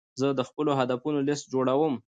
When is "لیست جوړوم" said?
1.27-1.93